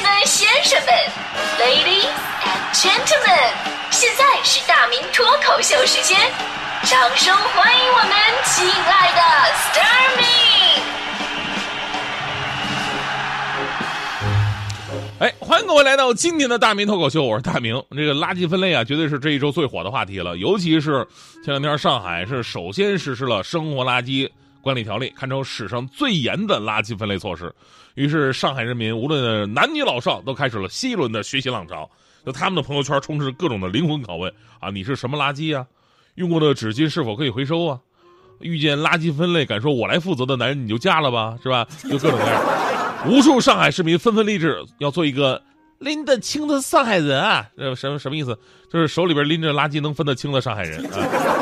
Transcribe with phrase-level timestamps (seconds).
[0.00, 0.94] 们、先生们
[1.58, 2.08] ，Ladies
[2.42, 3.52] and Gentlemen，
[3.90, 6.18] 现在是大明脱口秀时间，
[6.84, 8.12] 掌声欢迎我们
[8.44, 9.20] 亲爱的
[9.72, 10.82] Starmi
[15.20, 17.74] 哎，欢迎各位来到今天的大明脱口秀，我是大明。
[17.90, 20.38] 这个垃圾分类啊，绝对是这一周最火的话题了。
[20.38, 21.06] 尤其是
[21.44, 24.30] 前两天上海是首先实施了生活垃圾
[24.62, 27.52] 管理条例，堪称史上最严的垃圾分类措施。
[27.94, 31.90] 于是上海人民无论男女老少都开始了新一轮的学习浪潮。
[32.24, 34.30] 就他们的朋友圈充斥各种的灵魂拷问
[34.60, 35.66] 啊：你是什么垃圾啊？
[36.16, 37.80] 用过的纸巾是否可以回收啊？
[38.40, 41.66] 遇见垃圾分类敢说我来负责的男人你就嫁了吧，是吧？
[41.82, 42.42] 就各种各样。
[43.08, 45.42] 无数上海市民纷纷立志要做一个
[45.78, 47.48] 拎得清的上海人啊！
[47.56, 48.38] 呃，什么什么意思？
[48.70, 51.39] 就是手里边拎着垃圾能分得清的上海人啊！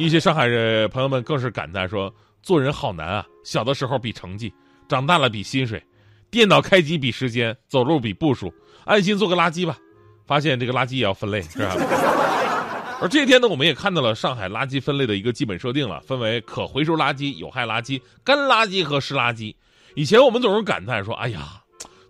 [0.00, 3.26] 一些上海人朋友们更是感叹说：“做人好难啊！
[3.44, 4.50] 小的时候比成绩，
[4.88, 5.82] 长大了比薪水，
[6.30, 8.50] 电脑开机比时间，走路比步数，
[8.86, 9.76] 安心做个垃圾吧。”
[10.26, 11.74] 发现这个垃圾也要分类，是吧？
[13.02, 19.54] 而这一天呢，我们也看到了上海垃圾分类的一个基本设定了，分为可回收垃圾、有害垃圾、干垃圾和湿垃圾。
[19.96, 21.59] 以前我们总是感叹说：“哎呀，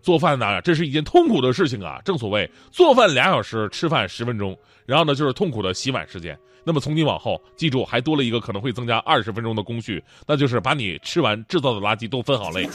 [0.02, 4.56] 做饭呢，这是一件痛苦的事情啊！”正所谓做饭俩小时，吃饭十分钟，
[4.86, 6.38] 然后呢就是痛苦的洗碗时间。
[6.62, 12.68] 那么从今往后，记住还多了一个可能会增加二十分钟的工序，那就是把你吃完制造的垃圾都分好类。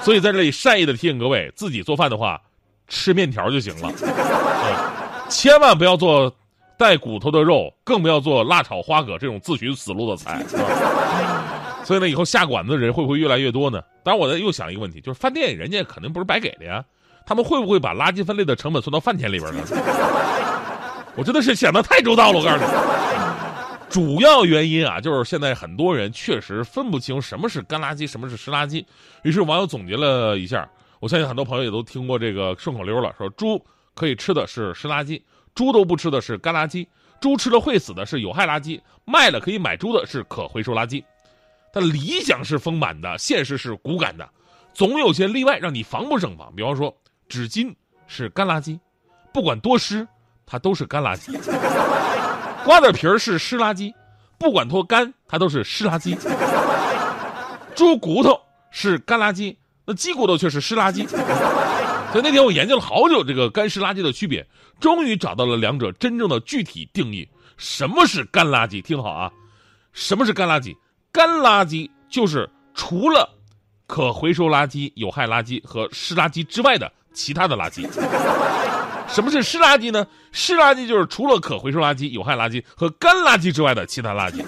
[0.00, 2.40] 所以在这里善意的提醒各位，自己做饭的话，
[2.88, 6.34] 吃面条就行了，嗯、千万不要做
[6.78, 10.42] 带骨头的肉，更不要做辣炒花蛤这种自寻死路的菜。
[11.84, 13.82] 所以呢，以后下馆子的人会不会越来越多呢？
[14.04, 16.84] 当然，我呢又想一个问题，就是饭店人家肯定不是白给的呀，
[17.26, 19.62] 他们会不会把垃圾分类的成本算到饭钱里边呢？
[21.14, 22.70] 我真的是想的太周到了，我告诉你，
[23.90, 28.84] 主要原因啊，就是现在很多人确实分不清什么是干垃圾，什么是湿垃圾。
[29.22, 30.68] 于是网友总结了一下，
[31.00, 33.62] 我相信很多朋友也都听过这个顺口溜了，说猪
[33.94, 35.20] 可以吃的是湿垃圾，
[35.54, 36.86] 猪都不吃的是干垃圾，
[37.20, 41.04] 猪吃了会死的是有害垃圾，卖了可以买猪的是可回收垃圾。
[41.72, 44.28] 但理想是丰满的，现实是骨感的，
[44.74, 46.52] 总有些例外让你防不胜防。
[46.54, 46.94] 比方说，
[47.28, 47.74] 纸巾
[48.06, 48.78] 是干垃圾，
[49.32, 50.06] 不管多湿，
[50.44, 51.32] 它都是干垃圾；
[52.64, 53.92] 瓜子皮儿是湿垃圾，
[54.38, 56.14] 不管多干，它都是湿垃圾；
[57.74, 58.38] 猪骨头
[58.70, 59.56] 是干垃圾，
[59.86, 61.08] 那鸡骨头却是湿垃圾。
[61.08, 64.46] 所以那天我研究了好久这个干湿垃圾的区别，
[64.78, 67.26] 终于找到了两者真正的具体定义。
[67.56, 68.82] 什么是干垃圾？
[68.82, 69.32] 听好啊，
[69.94, 70.76] 什么是干垃圾？
[71.12, 73.28] 干垃圾就是除了
[73.86, 77.86] 可回收垃圾、有害垃圾和湿垃圾之外的其他的垃圾。
[79.08, 80.06] 什么是湿垃圾呢？
[80.32, 84.42] 湿垃圾就是除了可回收垃圾、有害垃圾和干垃圾之外的其他垃圾。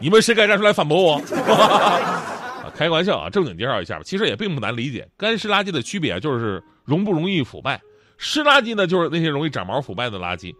[0.00, 1.22] 你们谁敢站出来反驳我？
[2.74, 4.02] 开个玩笑啊，正经介绍一下吧。
[4.04, 7.80] 其实也并不难理解，干湿垃圾的区别就是容不容易腐败。
[8.18, 10.52] 湿垃圾呢，就是那些容易长毛腐败的垃圾。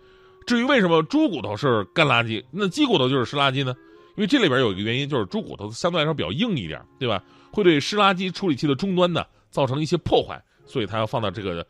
[0.46, 3.74] 至于为什么猪骨头是干垃圾，那鸡骨头就是湿垃圾呢？
[4.16, 7.22] 因为这里边有一个原因，就是猪骨头相对来说比较硬一点，对吧？
[7.52, 11.66] 会对湿垃圾处理器的终端呢造成一些破坏，所以它要放到这个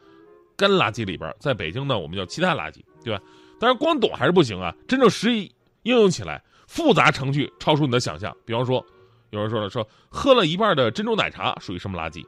[0.57, 1.33] 干垃圾里边。
[1.39, 3.23] 在北京呢，我们叫其他垃圾，对吧？
[3.61, 5.53] 但是光懂还是不行啊，真正实际
[5.83, 8.37] 应用起来，复杂程序超出你的想象。
[8.45, 8.85] 比方说，
[9.31, 12.25] 有人说了，说喝了一半的珍珠奶茶属于什么垃圾？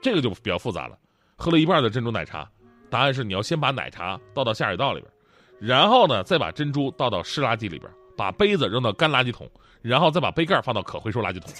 [0.00, 0.98] 这个就比较复杂了。
[1.36, 2.48] 喝了一半的珍珠奶茶，
[2.90, 5.12] 答案是你要先把奶茶倒到下水道里边，
[5.60, 7.90] 然后呢再把珍珠倒到湿垃圾里边。
[8.16, 9.48] 把杯子扔到干垃圾桶，
[9.80, 11.50] 然后再把杯盖放到可回收垃圾桶。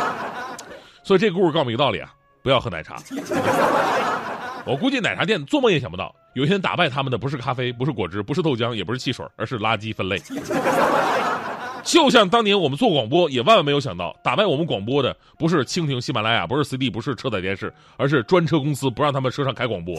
[1.02, 2.12] 所以这个故事告诉我们一个道理啊，
[2.42, 2.96] 不要喝奶茶。
[4.64, 10.20] 我估计奶茶店做梦也想不到，有一天打败他们的不是咖啡，不是果汁，不是豆浆，也不是汽水，而是垃圾分类。
[11.84, 19.94] 就像当年我们做广播，也万万没有想到，打败我们广播的不是蜻蜓、喜马拉雅，不是 CD，不是车载电视，而是专车公司不让他们车上开广播。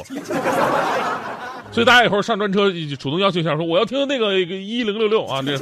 [1.72, 5.42] 所以大家以后上专车主动要求一下，说我要听那个一零六六啊。
[5.42, 5.58] 这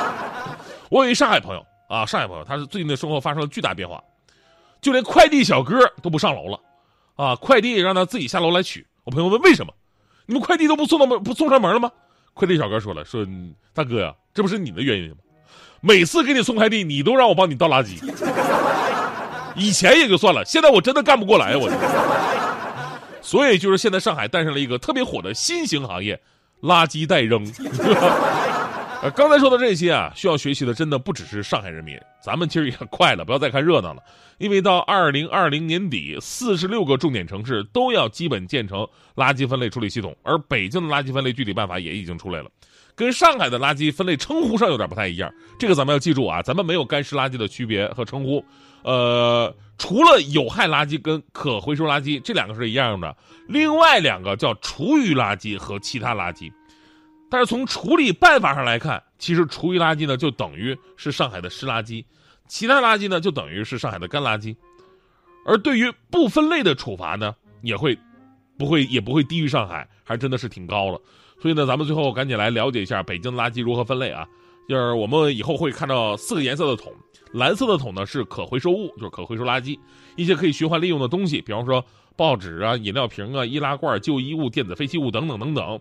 [0.90, 4.02] 我有一上海朋友啊，上海朋友，他是最近的生活发生了巨大变化，
[4.80, 6.60] 就连快递小哥都不上楼了，
[7.16, 8.86] 啊，快递让他自己下楼来取。
[9.04, 9.72] 我朋友问为什么？
[10.26, 11.90] 你们快递都不送到门，不送上门了吗？
[12.34, 13.26] 快递小哥说了，说
[13.72, 15.16] 大哥呀，这不是你的原因吗？
[15.80, 17.98] 每次给你送快递，你都让我帮你倒垃圾。
[19.56, 21.70] 以前也就算了，现在我真的干不过来，我。
[23.30, 26.20] 所以就是现在上海诞生了一个特别火的新型行业，
[26.62, 27.46] 垃圾代扔。
[29.02, 34.02] 呃，刚才说的这些啊，需要学习的真的不只是上海人民，咱们其实也快了，不要再看热闹了。
[34.38, 38.80] 因为到二零二零年底，四十六个重点城市都要基本建成
[39.14, 42.50] 垃圾分类处理系统，而北京的垃圾分类具体办法也已经出来了，
[42.96, 45.32] 跟上海的垃圾分类称呼上有点不太一样。
[45.56, 48.44] 这个咱们要记住啊，咱们没有干湿垃圾的区别和称呼，
[48.82, 53.16] 呃，除了有害垃圾跟可回收垃圾这两个是一样的，
[53.48, 56.52] 另外两个叫厨余垃圾和其他垃圾。
[57.30, 62.04] 但是从处理办法上来看，其实厨余垃圾呢就等于是上海的湿垃圾，
[62.48, 64.56] 其他垃圾呢就等于是上海的干垃圾。
[65.46, 67.96] 而对于不分类的处罚呢，也会
[68.58, 71.00] 不会也不会低于上海，还真的是挺高了。
[71.40, 74.26] 所以呢，咱们最后赶紧来了解一下北京垃圾如何分类啊？
[74.70, 76.92] 就是我们以后会看到四个颜色的桶，
[77.32, 79.76] 蓝色的桶呢是可回收物，就是可回收垃圾，
[80.14, 81.84] 一些可以循环利用的东西，比方说
[82.14, 85.80] 报纸啊、饮料瓶啊、易拉罐、旧衣物、电子废弃物等等等等，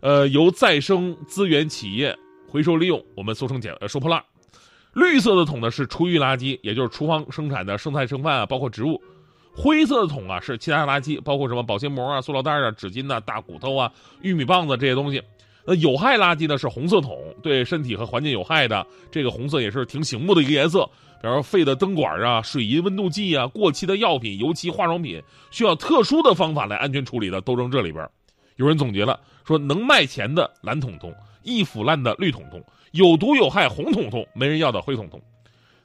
[0.00, 2.18] 呃，由再生资源企业
[2.48, 4.20] 回收利用，我们俗称捡呃收破烂。
[4.92, 9.00] 绿色的桶呢是厨余垃圾，也就是厨房生产的剩菜剩饭啊，包括植物。
[9.54, 15.22] 灰色的桶啊是其他垃圾，包括什么保鲜膜啊、塑料袋啊、纸巾呐、大骨头啊、玉米棒子这些东西。
[15.66, 20.88] 那有害垃圾呢是红色桶，对身体和环境有害的，这个红色也是挺醒目的一个颜色。
[21.20, 25.20] 比如说废的灯管啊、水银温度计啊、过期的药品、油漆、化妆品，
[25.50, 28.08] 需要特殊的方法来安全处理的都扔这里边。
[28.56, 35.20] 有人总结了说，能卖钱的蓝桶桶，易腐烂的绿桶桶，有毒有害红桶桶，没人要的灰桶桶。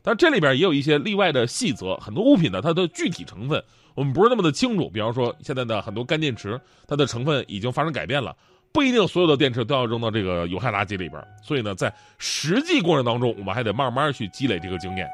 [0.04, 3.64] 但这里边也有一些例外的细则，很多物品呢，它的具体成分
[3.94, 4.90] 我们不是那么的清楚。
[4.90, 8.36] 比方说，现在的很多干电池，它的成分已经发生改变了，
[8.74, 11.22] 不一定所有的电池都要扔到这个有害垃圾里边。
[11.44, 15.08] 所以呢，在实际过程当中，我们还得慢慢去积累这个经验。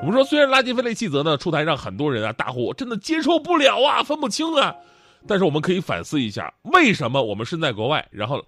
[0.00, 4.74] 我们说，虽然垃圾分类细则呢出台，让很多人啊大呼真的接受不了啊，分不清啊，
[5.26, 8.40] 但是我们可以反思一下，为什么我们身在国外，然后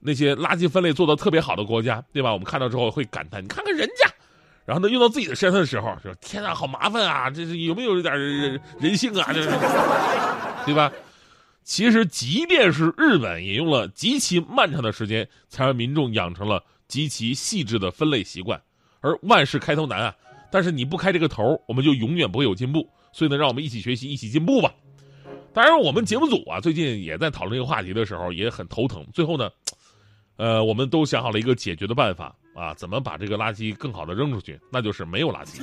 [0.00, 2.32] 那些垃圾分类做得特别好的国家，对吧？
[2.32, 4.10] 我们看到之后会感叹，你看看人家。
[4.66, 7.28] 然后呢，用到自己的身上的时候，说天啊，好麻烦啊！
[7.28, 9.30] 这是有没有一点人性啊？
[9.30, 9.50] 这是，
[10.64, 10.90] 对吧？
[11.64, 18.60] 其实，即便是日本，也用了极其漫长的时间，才让民众养成了极其细致的分类习惯。
[19.00, 20.14] 而万事开头难啊！
[20.52, 22.86] 但是你不开这个头，我们就永远不会有进步。
[23.12, 24.72] 所以呢，让我们一起学习，一起进步吧。
[25.54, 29.06] 当然，我们节目组啊，最近也在讨论这个话题的时候，也很头疼。
[29.14, 29.50] 最后呢，
[30.36, 32.34] 呃，我们都想好了一个解决的办法。
[32.54, 34.60] 啊，怎么把这个垃圾更好的扔出去？
[34.70, 35.60] 那就是没有垃圾。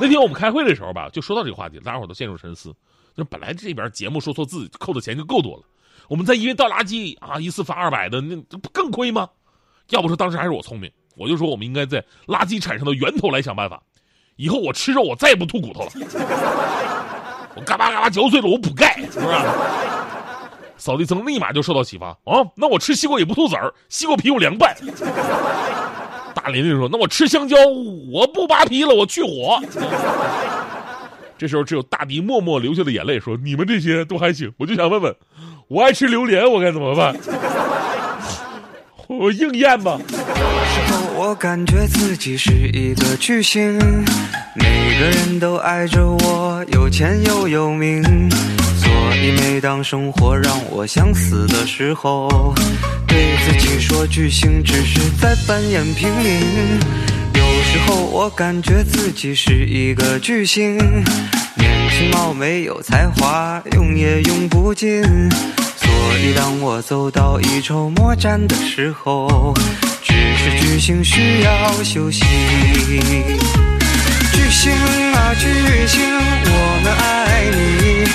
[0.00, 2.74] 那天我们开会的时候吧，就说到这个话题，大家伙都陷入沉思。
[3.16, 5.62] 就本来这边节目说错字扣的钱就够多了，
[6.08, 9.28] 我们再因为倒垃圾啊一次罚二百的，那不更亏吗？
[9.90, 13.82] 要不说当时还是我聪明，我就说我们应该在垃圾产生的源头来想办法。
[14.36, 15.90] 以后我吃肉，我再也不吐骨头了。
[17.54, 19.36] 我嘎巴嘎巴嚼碎了，我补钙，是不是？
[20.76, 22.42] 扫地僧立马就受到启发啊！
[22.56, 24.76] 那我吃西瓜也不吐籽儿，西瓜皮我凉拌。
[26.34, 27.56] 大林林说：“那我吃香蕉，
[28.12, 29.58] 我不扒皮了，我去火。”
[31.36, 35.14] 这时候只有大迪默默流下的眼泪说：“你们这些都还行，我就想问问，
[35.68, 37.14] 我爱吃榴莲，我该怎么办？
[39.08, 43.78] 我应验吧。”时候我感觉自己是一个巨星，
[44.54, 48.02] 每个人都爱着我，有钱又有名。
[48.76, 52.54] 所以每当生活让我想死的时候，
[53.06, 56.40] 对自己说巨星只是在扮演平民。
[57.74, 60.76] 时候我感觉自己是一个巨星，
[61.56, 65.02] 年轻貌美有才华，用也用不尽。
[65.74, 65.90] 所
[66.22, 69.52] 以当我走到一筹莫展的时候，
[70.04, 72.24] 只是巨星需要休息。
[74.32, 74.72] 巨星
[75.12, 75.48] 啊巨
[75.88, 76.00] 星，
[76.44, 78.06] 我们爱你。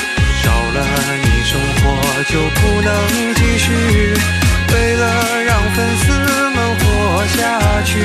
[0.41, 0.79] 少了
[1.21, 2.89] 你，生活就不能
[3.35, 3.67] 继续。
[4.71, 6.13] 为了让粉丝
[6.55, 7.99] 们活下去，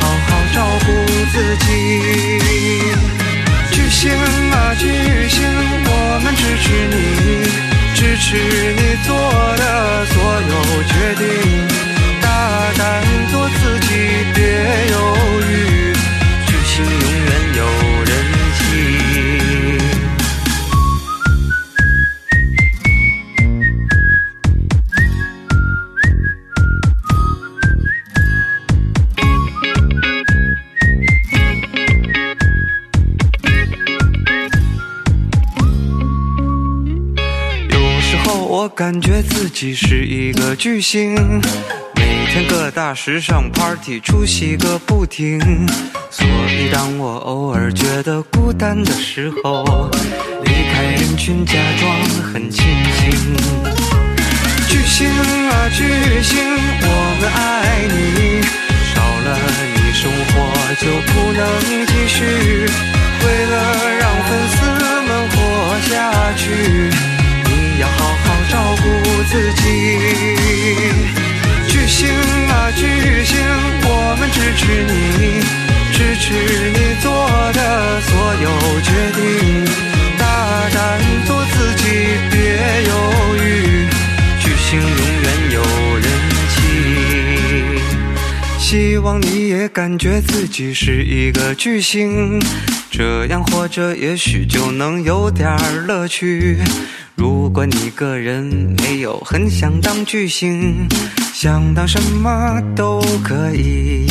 [0.00, 0.92] 好好照顾
[1.32, 2.73] 自己。
[38.74, 41.14] 感觉自己是一个巨星，
[41.94, 45.38] 每天各大时尚 party 出席个不停。
[46.10, 49.88] 所以当我偶尔觉得孤单的时候，
[50.42, 52.00] 离开人群，假装
[52.32, 52.64] 很清
[52.96, 53.36] 醒。
[54.68, 55.84] 巨星啊巨
[56.20, 56.42] 星，
[56.82, 58.42] 我们爱你，
[58.92, 59.38] 少了
[59.76, 60.34] 你，生活
[60.80, 61.40] 就不能
[61.86, 63.03] 继续。
[74.56, 75.40] 持你，
[75.92, 76.32] 支持。
[76.72, 77.12] 你做
[77.52, 78.10] 的所
[78.42, 78.48] 有
[78.82, 79.64] 决定，
[80.18, 80.24] 大
[80.70, 81.82] 胆做自己，
[82.30, 82.38] 别
[82.88, 82.92] 犹
[83.36, 83.88] 豫，
[84.40, 84.88] 巨星永
[85.22, 85.58] 远有
[85.98, 86.06] 人
[86.50, 86.56] 气。
[88.58, 92.40] 希望你也感觉自己是一个巨星，
[92.90, 95.56] 这样活着也许就能有点
[95.86, 96.58] 乐趣。
[97.14, 100.88] 如果你个人没有很想当巨星，
[101.32, 104.06] 想当什么都可以。